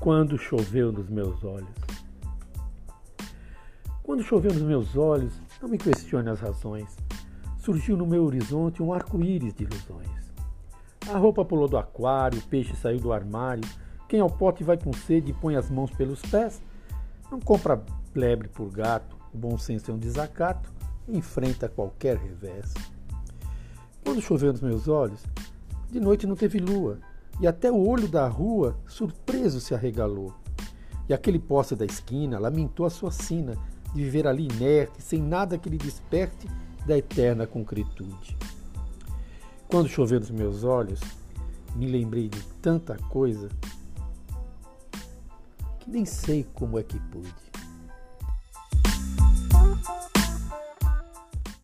Quando 0.00 0.36
choveu 0.36 0.90
nos 0.90 1.08
meus 1.08 1.44
olhos. 1.44 1.68
Quando 4.02 4.24
choveu 4.24 4.52
nos 4.52 4.62
meus 4.62 4.96
olhos, 4.96 5.32
não 5.62 5.68
me 5.68 5.78
questione 5.78 6.28
as 6.28 6.40
razões. 6.40 6.96
Surgiu 7.58 7.96
no 7.96 8.06
meu 8.06 8.24
horizonte 8.24 8.82
um 8.82 8.92
arco-íris 8.92 9.54
de 9.54 9.62
ilusões. 9.62 10.32
A 11.08 11.16
roupa 11.16 11.44
pulou 11.44 11.68
do 11.68 11.78
aquário, 11.78 12.38
o 12.38 12.42
peixe 12.48 12.74
saiu 12.74 12.98
do 12.98 13.12
armário. 13.12 13.68
Quem 14.08 14.18
ao 14.18 14.30
pote 14.30 14.64
vai 14.64 14.76
com 14.76 14.92
sede 14.92 15.30
e 15.30 15.34
põe 15.34 15.54
as 15.54 15.70
mãos 15.70 15.92
pelos 15.92 16.20
pés, 16.22 16.60
não 17.30 17.38
compra 17.38 17.80
lebre 18.12 18.48
por 18.48 18.68
gato, 18.70 19.16
o 19.32 19.38
bom 19.38 19.56
senso 19.56 19.92
é 19.92 19.94
um 19.94 19.98
desacato 19.98 20.80
enfrenta 21.12 21.68
qualquer 21.68 22.16
revés. 22.16 22.72
Quando 24.04 24.20
choveu 24.20 24.52
nos 24.52 24.60
meus 24.60 24.88
olhos, 24.88 25.22
de 25.90 26.00
noite 26.00 26.26
não 26.26 26.36
teve 26.36 26.58
lua, 26.58 26.98
e 27.40 27.46
até 27.46 27.72
o 27.72 27.88
olho 27.88 28.06
da 28.06 28.28
rua, 28.28 28.76
surpreso, 28.86 29.60
se 29.60 29.74
arregalou. 29.74 30.34
E 31.08 31.14
aquele 31.14 31.38
poste 31.38 31.74
da 31.74 31.84
esquina 31.84 32.38
lamentou 32.38 32.84
a 32.84 32.90
sua 32.90 33.10
sina 33.10 33.56
de 33.94 34.04
viver 34.04 34.26
ali 34.26 34.44
inerte, 34.44 35.02
sem 35.02 35.20
nada 35.20 35.58
que 35.58 35.68
lhe 35.68 35.78
desperte 35.78 36.46
da 36.86 36.96
eterna 36.96 37.46
concretude. 37.46 38.36
Quando 39.68 39.88
choveu 39.88 40.20
nos 40.20 40.30
meus 40.30 40.64
olhos, 40.64 41.00
me 41.74 41.86
lembrei 41.86 42.28
de 42.28 42.42
tanta 42.60 42.96
coisa 42.96 43.48
que 45.80 45.90
nem 45.90 46.04
sei 46.04 46.46
como 46.54 46.78
é 46.78 46.82
que 46.82 46.98
pude. 46.98 47.34